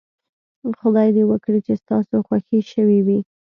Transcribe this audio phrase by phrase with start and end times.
[0.79, 3.19] خدای دې وکړي چې ستاسو خوښې شوې وي.